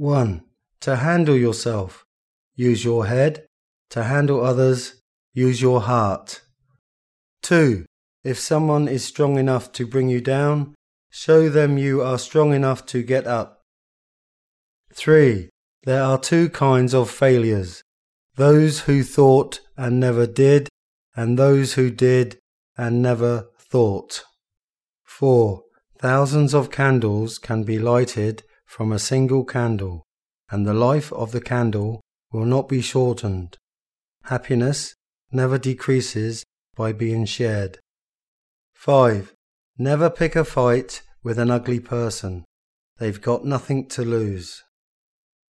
[0.00, 0.42] 1.
[0.80, 2.06] To handle yourself,
[2.54, 3.44] use your head.
[3.90, 5.02] To handle others,
[5.34, 6.40] use your heart.
[7.42, 7.84] 2.
[8.24, 10.74] If someone is strong enough to bring you down,
[11.10, 13.60] show them you are strong enough to get up.
[14.94, 15.50] 3.
[15.84, 17.82] There are two kinds of failures
[18.36, 20.70] those who thought and never did,
[21.14, 22.38] and those who did
[22.74, 24.24] and never thought.
[25.04, 25.62] 4.
[25.98, 30.04] Thousands of candles can be lighted from a single candle,
[30.48, 32.00] and the life of the candle
[32.30, 33.56] will not be shortened.
[34.26, 34.94] Happiness
[35.32, 36.44] never decreases
[36.76, 37.80] by being shared.
[38.74, 39.34] 5.
[39.76, 42.44] Never pick a fight with an ugly person.
[42.98, 44.62] They've got nothing to lose.